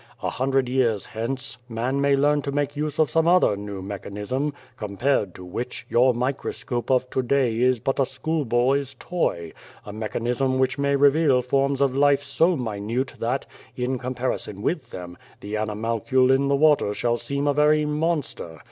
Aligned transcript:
A 0.23 0.31
hundred 0.31 0.67
years 0.67 1.05
hence, 1.05 1.59
man 1.69 2.01
may 2.01 2.15
learn 2.15 2.41
to 2.41 2.51
make 2.51 2.75
use 2.75 2.97
of 2.97 3.11
some 3.11 3.27
other 3.27 3.55
new 3.55 3.83
mechanism, 3.83 4.51
compared 4.75 5.35
to 5.35 5.45
which, 5.45 5.85
your 5.91 6.11
micro 6.11 6.51
scope 6.53 6.89
of 6.89 7.07
to 7.11 7.21
day 7.21 7.59
is 7.59 7.79
but 7.79 7.99
a 7.99 8.05
schoolboy's 8.07 8.95
toy 8.95 9.53
a 9.85 9.93
mechanism 9.93 10.57
which 10.57 10.79
may 10.79 10.95
reveal 10.95 11.43
forms 11.43 11.81
of 11.81 11.95
life 11.95 12.23
so 12.23 12.57
minute 12.57 13.13
that, 13.19 13.45
in 13.75 13.99
comparison 13.99 14.63
with 14.63 14.89
them, 14.89 15.19
the 15.39 15.55
animalcule 15.55 16.31
in 16.31 16.47
the 16.47 16.55
water 16.55 16.95
shall 16.95 17.19
seem 17.19 17.45
a 17.47 17.53
very 17.53 17.85
monster. 17.85 18.59